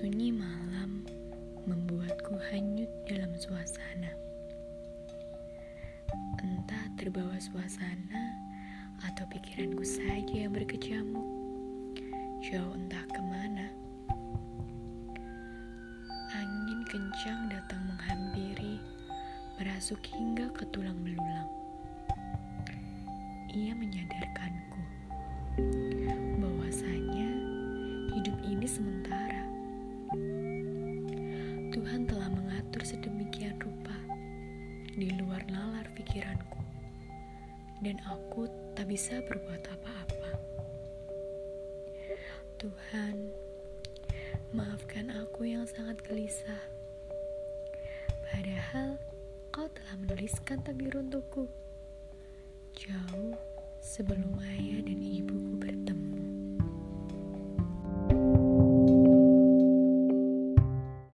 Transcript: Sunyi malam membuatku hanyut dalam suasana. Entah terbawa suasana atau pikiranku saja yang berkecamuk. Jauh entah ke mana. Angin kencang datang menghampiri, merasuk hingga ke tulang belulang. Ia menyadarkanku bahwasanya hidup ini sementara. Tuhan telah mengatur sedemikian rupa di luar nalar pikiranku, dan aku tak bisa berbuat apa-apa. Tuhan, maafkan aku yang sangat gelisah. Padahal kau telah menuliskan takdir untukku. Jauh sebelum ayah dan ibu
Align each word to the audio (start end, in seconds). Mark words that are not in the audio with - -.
Sunyi 0.00 0.32
malam 0.32 1.04
membuatku 1.68 2.32
hanyut 2.48 2.88
dalam 3.04 3.36
suasana. 3.36 4.08
Entah 6.40 6.88
terbawa 6.96 7.36
suasana 7.36 8.32
atau 9.04 9.28
pikiranku 9.28 9.84
saja 9.84 10.48
yang 10.48 10.56
berkecamuk. 10.56 11.28
Jauh 12.40 12.72
entah 12.80 13.04
ke 13.12 13.20
mana. 13.20 13.68
Angin 16.32 16.80
kencang 16.88 17.52
datang 17.52 17.84
menghampiri, 17.84 18.80
merasuk 19.60 20.00
hingga 20.16 20.48
ke 20.56 20.64
tulang 20.72 20.96
belulang. 21.04 21.52
Ia 23.52 23.76
menyadarkanku 23.76 24.80
bahwasanya 26.40 27.28
hidup 28.16 28.36
ini 28.48 28.64
sementara. 28.64 29.19
Tuhan 31.70 32.02
telah 32.02 32.26
mengatur 32.26 32.82
sedemikian 32.82 33.54
rupa 33.62 33.94
di 34.98 35.06
luar 35.22 35.38
nalar 35.46 35.86
pikiranku, 35.94 36.58
dan 37.78 37.94
aku 38.10 38.50
tak 38.74 38.90
bisa 38.90 39.22
berbuat 39.22 39.62
apa-apa. 39.78 40.30
Tuhan, 42.58 43.30
maafkan 44.50 45.14
aku 45.14 45.46
yang 45.46 45.62
sangat 45.62 46.02
gelisah. 46.02 46.58
Padahal 48.26 48.98
kau 49.54 49.70
telah 49.70 49.94
menuliskan 49.94 50.66
takdir 50.66 50.98
untukku. 50.98 51.46
Jauh 52.74 53.38
sebelum 53.78 54.42
ayah 54.42 54.82
dan 54.82 54.98
ibu 54.98 55.09